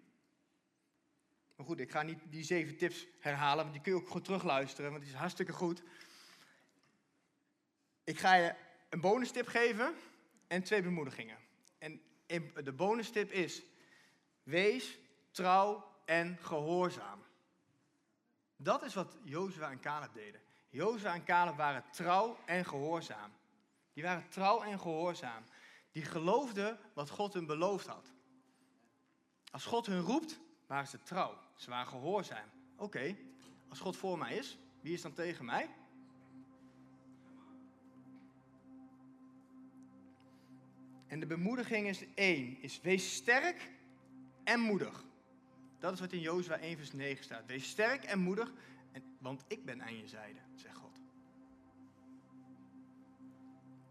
[1.58, 4.24] Maar goed, ik ga niet die zeven tips herhalen, want die kun je ook goed
[4.24, 5.84] terugluisteren, want die is hartstikke goed.
[8.04, 8.56] Ik ga je
[8.90, 9.96] een bonus tip geven
[10.48, 11.38] en twee bemoedigingen.
[11.78, 12.02] En
[12.64, 13.62] de bonus tip is,
[14.44, 15.00] wees
[15.32, 17.24] trouw en gehoorzaam.
[18.56, 20.42] Dat is wat Jozua en Caleb deden.
[20.70, 23.32] Jozua en Caleb waren trouw en gehoorzaam.
[23.94, 25.44] Die waren trouw en gehoorzaam.
[25.92, 28.12] Die geloofden wat God hun beloofd had.
[29.52, 31.38] Als God hun roept, waren ze trouw.
[31.56, 32.50] Ze waren gehoorzaam.
[32.76, 33.16] Oké,
[33.70, 35.70] als God voor mij is, wie is dan tegen mij?
[41.08, 43.72] En de bemoediging is één, is wees sterk
[44.44, 45.06] en moedig.
[45.80, 47.46] Dat is wat in Jozua 1 vers 9 staat.
[47.46, 48.54] Wees sterk en moedig,
[49.20, 51.00] want ik ben aan je zijde, zegt God.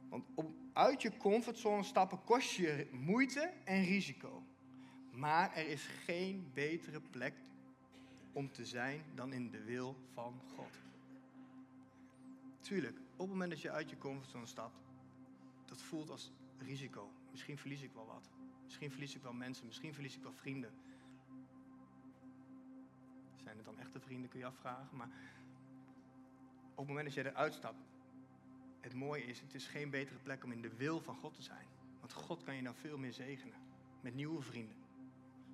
[0.08, 4.45] Want om uit je comfortzone stappen kost je moeite en risico.
[5.16, 7.34] Maar er is geen betere plek
[8.32, 10.78] om te zijn dan in de wil van God.
[12.60, 14.80] Tuurlijk, op het moment dat je uit je comfortzone stapt,
[15.64, 17.12] dat voelt als risico.
[17.30, 18.30] Misschien verlies ik wel wat.
[18.64, 19.66] Misschien verlies ik wel mensen.
[19.66, 20.72] Misschien verlies ik wel vrienden.
[23.36, 24.96] Zijn het dan echte vrienden, kun je afvragen.
[24.96, 25.10] Maar
[26.70, 27.84] op het moment dat je eruit stapt,
[28.80, 31.42] het mooie is, het is geen betere plek om in de wil van God te
[31.42, 31.66] zijn.
[32.00, 33.58] Want God kan je nou veel meer zegenen.
[34.00, 34.84] Met nieuwe vrienden.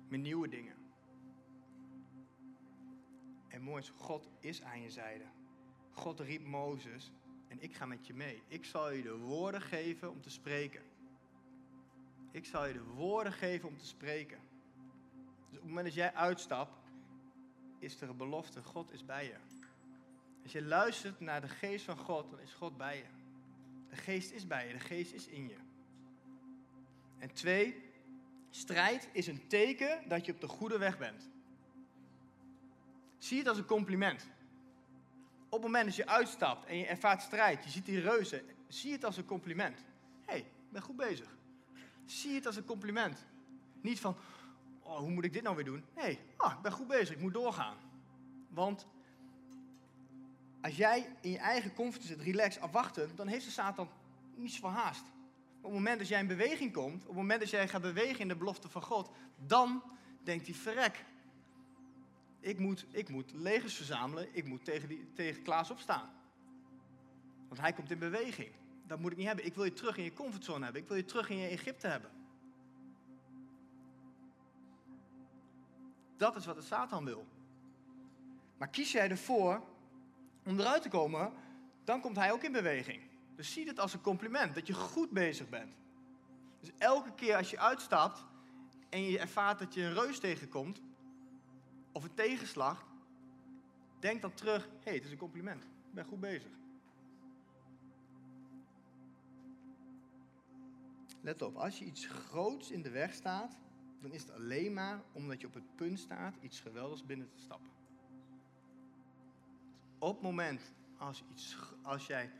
[0.07, 0.75] Met nieuwe dingen.
[3.47, 5.25] En mooi is, God is aan je zijde.
[5.91, 7.11] God riep Mozes
[7.47, 8.43] en ik ga met je mee.
[8.47, 10.81] Ik zal je de woorden geven om te spreken.
[12.31, 14.39] Ik zal je de woorden geven om te spreken.
[15.49, 16.83] Dus op het moment dat jij uitstapt,
[17.79, 18.63] is er een belofte.
[18.63, 19.35] God is bij je.
[20.43, 23.05] Als je luistert naar de geest van God, dan is God bij je.
[23.89, 25.57] De geest is bij je, de geest is in je.
[27.17, 27.82] En twee,
[28.55, 31.29] strijd is een teken dat je op de goede weg bent.
[33.17, 34.27] Zie het als een compliment.
[35.45, 38.91] Op het moment dat je uitstapt en je ervaart strijd, je ziet die reuzen, zie
[38.91, 39.77] het als een compliment.
[40.25, 41.37] Hé, hey, ik ben goed bezig.
[42.05, 43.25] Zie het als een compliment.
[43.81, 44.15] Niet van,
[44.81, 45.83] oh, hoe moet ik dit nou weer doen?
[45.95, 47.77] Nee, ah, ik ben goed bezig, ik moet doorgaan.
[48.49, 48.87] Want
[50.61, 53.89] als jij in je eigen comfort zit, relax, afwachten, dan heeft de Satan
[54.35, 55.05] niets van haast.
[55.63, 58.19] Op het moment dat jij in beweging komt, op het moment dat jij gaat bewegen
[58.19, 59.09] in de belofte van God,
[59.45, 59.83] dan
[60.23, 61.05] denkt hij, verrek,
[62.39, 66.09] ik moet, ik moet legers verzamelen, ik moet tegen, die, tegen Klaas opstaan.
[67.47, 68.51] Want hij komt in beweging.
[68.87, 69.45] Dat moet ik niet hebben.
[69.45, 70.81] Ik wil je terug in je comfortzone hebben.
[70.81, 72.11] Ik wil je terug in je Egypte hebben.
[76.17, 77.27] Dat is wat de Satan wil.
[78.57, 79.63] Maar kies jij ervoor
[80.45, 81.33] om eruit te komen,
[81.83, 83.01] dan komt hij ook in beweging.
[83.35, 85.75] Dus zie het als een compliment, dat je goed bezig bent.
[86.59, 88.25] Dus elke keer als je uitstapt
[88.89, 90.81] en je ervaart dat je een reus tegenkomt,
[91.91, 92.85] of een tegenslag,
[93.99, 95.63] denk dan terug, hé, hey, het is een compliment.
[95.63, 96.51] Ik ben goed bezig.
[101.21, 103.57] Let op, als je iets groots in de weg staat,
[104.01, 107.39] dan is het alleen maar omdat je op het punt staat iets geweldigs binnen te
[107.39, 107.69] stappen.
[109.99, 110.61] Op het moment
[110.97, 112.31] als, iets, als, jij,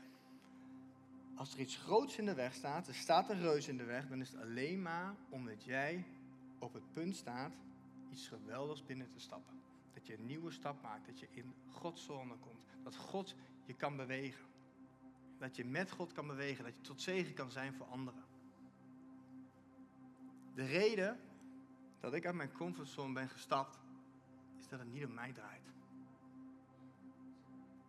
[1.35, 4.07] als er iets groots in de weg staat, er staat een reus in de weg,
[4.07, 6.05] dan is het alleen maar omdat jij
[6.59, 7.53] op het punt staat
[8.11, 9.61] iets geweldigs binnen te stappen.
[9.93, 13.73] Dat je een nieuwe stap maakt, dat je in Gods zone komt, dat God je
[13.73, 14.45] kan bewegen.
[15.37, 18.23] Dat je met God kan bewegen, dat je tot zegen kan zijn voor anderen.
[20.55, 21.19] De reden
[21.99, 23.79] dat ik uit mijn comfortzone ben gestapt,
[24.59, 25.65] is dat het niet om mij draait.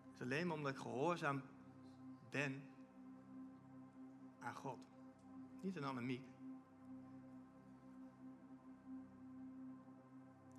[0.05, 1.43] Het is alleen maar omdat ik gehoorzaam
[2.31, 2.63] ben
[4.45, 4.79] aan God.
[5.61, 6.27] Niet aan Annemiek.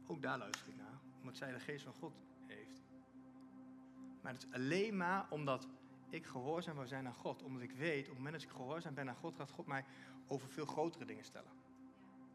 [0.08, 2.14] Ook daar luister ik naar, omdat zij de geest van God
[2.46, 2.84] heeft.
[4.22, 5.68] Maar het is alleen maar omdat
[6.10, 7.44] ik gehoorzaam wil zijn aan God.
[7.44, 9.86] Omdat ik weet, op het moment dat ik gehoorzaam ben aan God, gaat God mij
[10.28, 11.52] over veel grotere dingen stellen.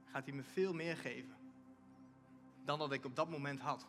[0.05, 1.35] Gaat hij me veel meer geven
[2.65, 3.87] dan dat ik op dat moment had.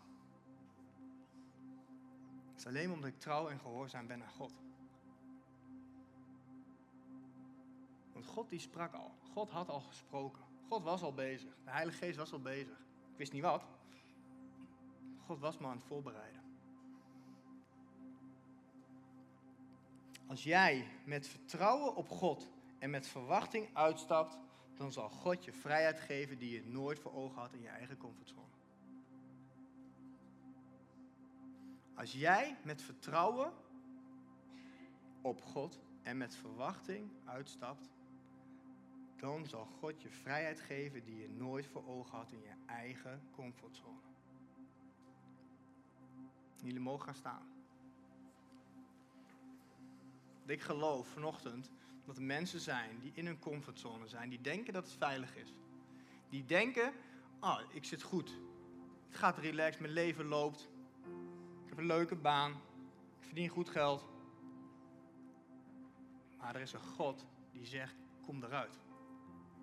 [2.50, 4.61] Het is alleen omdat ik trouw en gehoorzaam ben aan God.
[8.23, 9.12] God die sprak al.
[9.34, 10.43] God had al gesproken.
[10.69, 11.57] God was al bezig.
[11.63, 12.77] De Heilige Geest was al bezig.
[13.12, 13.63] Ik wist niet wat.
[15.25, 16.41] God was me aan het voorbereiden.
[20.27, 24.38] Als jij met vertrouwen op God en met verwachting uitstapt,
[24.75, 27.97] dan zal God je vrijheid geven die je nooit voor ogen had in je eigen
[27.97, 28.51] comfortzone.
[31.95, 33.53] Als jij met vertrouwen
[35.21, 37.89] op God en met verwachting uitstapt,
[39.21, 43.21] dan zal God je vrijheid geven die je nooit voor ogen had in je eigen
[43.31, 43.99] comfortzone.
[46.63, 47.47] Jullie mogen gaan staan.
[50.45, 51.71] Ik geloof vanochtend
[52.05, 55.53] dat er mensen zijn die in hun comfortzone zijn, die denken dat het veilig is.
[56.29, 56.93] Die denken,
[57.39, 58.38] oh, ik zit goed.
[59.07, 60.69] Het gaat relaxed, mijn leven loopt.
[61.63, 62.51] Ik heb een leuke baan.
[63.19, 64.05] Ik verdien goed geld.
[66.38, 68.79] Maar er is een God die zegt, kom eruit.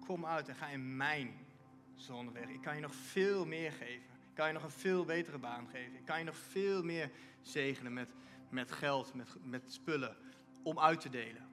[0.07, 1.47] Kom uit en ga in mijn
[1.95, 2.49] zone weg.
[2.49, 4.07] Ik kan je nog veel meer geven.
[4.29, 5.95] Ik kan je nog een veel betere baan geven.
[5.95, 7.11] Ik kan je nog veel meer
[7.43, 8.09] zegenen met,
[8.49, 10.17] met geld, met, met spullen
[10.63, 11.49] om uit te delen.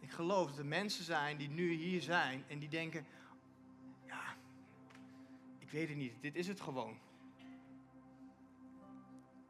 [0.00, 3.06] Ik geloof dat er mensen zijn die nu hier zijn en die denken,
[4.06, 4.36] ja,
[5.58, 6.98] ik weet het niet, dit is het gewoon.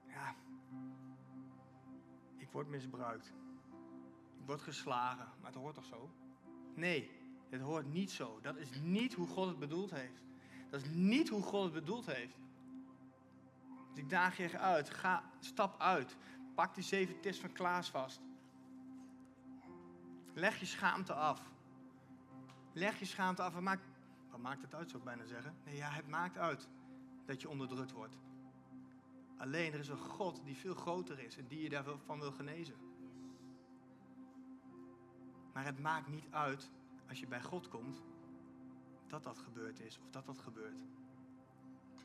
[0.06, 0.34] Ja,
[2.36, 3.32] ik word misbruikt.
[4.50, 6.10] Ik word geslagen, maar het hoort toch zo?
[6.74, 7.10] Nee,
[7.50, 8.38] het hoort niet zo.
[8.42, 10.22] Dat is niet hoe God het bedoeld heeft.
[10.70, 12.36] Dat is niet hoe God het bedoeld heeft.
[13.88, 14.90] Dus ik daag je uit.
[14.90, 16.16] Ga, stap uit.
[16.54, 18.20] Pak die zeven tips van Klaas vast.
[20.34, 21.50] Leg je schaamte af.
[22.72, 23.52] Leg je schaamte af.
[23.52, 23.84] Wat maakt,
[24.30, 25.56] wat maakt het uit, zou ik bijna zeggen?
[25.64, 26.68] Nee, ja, het maakt uit
[27.26, 28.18] dat je onderdrukt wordt.
[29.38, 32.89] Alleen er is een God die veel groter is en die je daarvan wil genezen.
[35.52, 36.70] Maar het maakt niet uit
[37.08, 38.02] als je bij God komt
[39.06, 40.82] dat dat gebeurd is of dat dat gebeurt.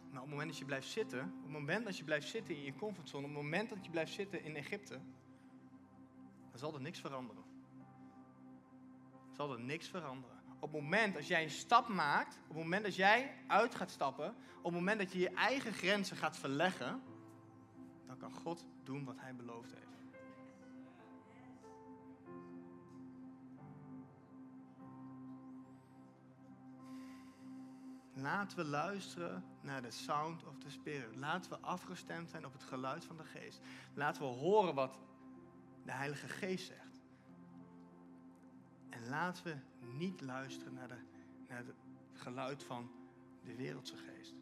[0.09, 2.55] Maar op het moment dat je blijft zitten, op het moment dat je blijft zitten
[2.55, 4.99] in je comfortzone, op het moment dat je blijft zitten in Egypte,
[6.49, 7.43] dan zal er niks veranderen.
[9.31, 10.35] Zal er niks veranderen.
[10.59, 13.91] Op het moment dat jij een stap maakt, op het moment dat jij uit gaat
[13.91, 17.01] stappen, op het moment dat je je eigen grenzen gaat verleggen,
[18.05, 19.94] dan kan God doen wat hij beloofd heeft.
[28.25, 31.15] Laten we luisteren naar de sound of the spirit.
[31.15, 33.61] Laten we afgestemd zijn op het geluid van de geest.
[33.93, 34.99] Laten we horen wat
[35.83, 37.01] de Heilige Geest zegt.
[38.89, 39.57] En laten we
[39.97, 40.97] niet luisteren naar, de,
[41.47, 41.75] naar het
[42.13, 42.91] geluid van
[43.43, 44.35] de wereldse geest.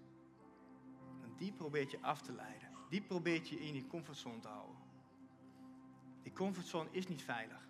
[1.22, 2.70] Want die probeert je af te leiden.
[2.90, 4.78] Die probeert je in die comfortzone te houden.
[6.22, 7.68] Die comfortzone is niet veilig.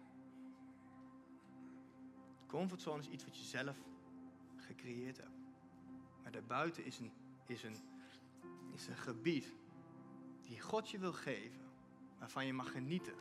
[2.47, 3.77] Comfortzone is iets wat je zelf
[4.55, 5.32] gecreëerd hebt.
[6.33, 7.11] Daarbuiten is een,
[7.45, 7.75] is, een,
[8.71, 9.53] is een gebied
[10.41, 11.61] die God je wil geven,
[12.19, 13.15] waarvan je mag genieten,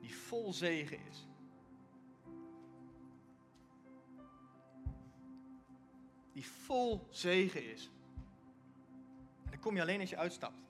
[0.00, 1.26] die vol zegen is.
[6.32, 7.90] Die vol zegen is.
[9.44, 10.62] En dan kom je alleen als je uitstapt.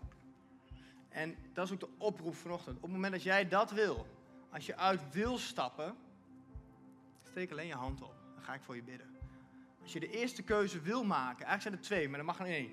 [1.08, 2.76] En dat is ook de oproep vanochtend.
[2.76, 4.06] Op het moment dat jij dat wil,
[4.50, 5.96] als je uit wil stappen,
[7.30, 8.14] steek alleen je hand op.
[8.34, 9.13] Dan ga ik voor je bidden.
[9.84, 12.46] Als je de eerste keuze wil maken, eigenlijk zijn er twee, maar er mag er
[12.46, 12.70] één.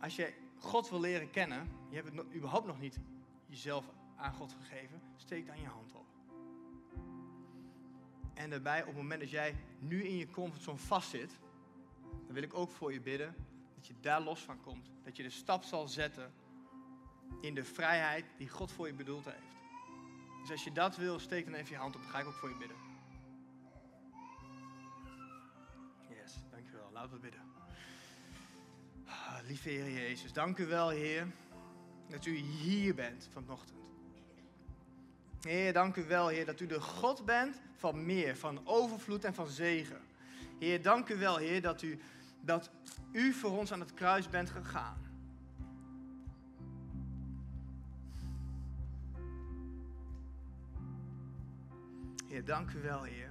[0.00, 2.98] Als je God wil leren kennen, je hebt het überhaupt nog niet
[3.46, 3.84] jezelf
[4.16, 6.06] aan God gegeven, steek dan je hand op.
[8.34, 11.38] En daarbij, op het moment dat jij nu in je comfortzone vastzit,
[12.10, 13.34] dan wil ik ook voor je bidden
[13.74, 14.90] dat je daar los van komt.
[15.04, 16.32] Dat je de stap zal zetten
[17.40, 19.60] in de vrijheid die God voor je bedoeld heeft.
[20.40, 22.02] Dus als je dat wil, steek dan even je hand op.
[22.02, 22.91] Dan ga ik ook voor je bidden.
[29.06, 31.26] Ah, lieve Heer Jezus, dank u wel, Heer,
[32.08, 33.78] dat u hier bent vanochtend.
[35.40, 39.34] Heer, dank u wel, Heer, dat u de God bent van meer, van overvloed en
[39.34, 40.00] van zegen.
[40.58, 42.00] Heer, dank u wel, Heer, dat u,
[42.40, 42.70] dat
[43.12, 45.00] u voor ons aan het kruis bent gegaan.
[52.28, 53.30] Heer, dank u wel, Heer,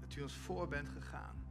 [0.00, 1.41] dat u ons voor bent gegaan.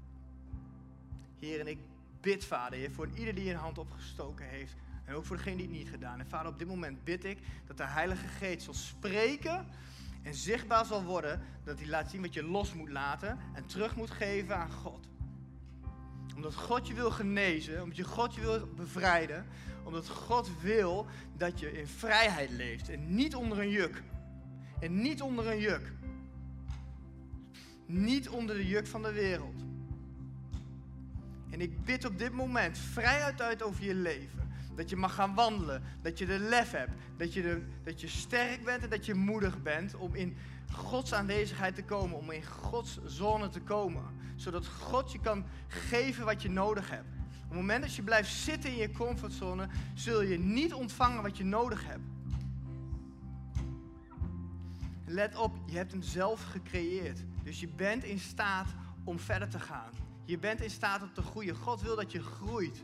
[1.42, 1.80] Heer, en ik
[2.22, 4.76] bid, Vader, Heer, voor ieder die een hand opgestoken heeft.
[5.06, 6.30] En ook voor degene die het niet gedaan heeft.
[6.30, 9.66] Vader, op dit moment bid ik dat de Heilige Geest zal spreken
[10.22, 11.42] en zichtbaar zal worden.
[11.64, 15.08] Dat hij laat zien wat je los moet laten en terug moet geven aan God.
[16.36, 19.46] Omdat God je wil genezen, omdat je God je wil bevrijden.
[19.84, 21.06] Omdat God wil
[21.38, 24.04] dat je in vrijheid leeft en niet onder een juk.
[24.80, 25.92] En niet onder een juk.
[27.86, 29.64] Niet onder de juk van de wereld.
[31.52, 34.54] En ik bid op dit moment vrijheid uit over je leven.
[34.76, 35.84] Dat je mag gaan wandelen.
[36.02, 36.92] Dat je de lef hebt.
[37.18, 40.38] Dat je, dat je sterk bent en dat je moedig bent om in
[40.72, 42.18] Gods aanwezigheid te komen.
[42.18, 44.04] Om in Gods zone te komen.
[44.36, 47.08] Zodat God je kan geven wat je nodig hebt.
[47.44, 51.38] Op het moment dat je blijft zitten in je comfortzone, zul je niet ontvangen wat
[51.38, 52.04] je nodig hebt.
[55.06, 57.20] Let op, je hebt hem zelf gecreëerd.
[57.44, 58.68] Dus je bent in staat
[59.04, 59.90] om verder te gaan.
[60.32, 61.56] Je bent in staat om te groeien.
[61.56, 62.84] God wil dat je groeit.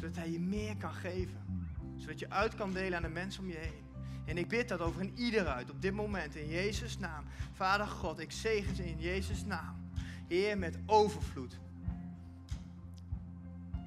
[0.00, 1.68] Zodat Hij je meer kan geven.
[1.96, 3.84] Zodat je uit kan delen aan de mensen om je heen.
[4.26, 7.24] En ik bid dat over een ieder uit op dit moment in Jezus' naam.
[7.52, 9.90] Vader God, ik zegen ze in Jezus' naam.
[10.28, 11.58] Heer, met overvloed.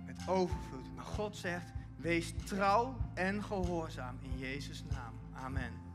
[0.05, 0.95] Met overvloed.
[0.95, 5.13] Maar God zegt, wees trouw en gehoorzaam in Jezus' naam.
[5.33, 5.86] Amen.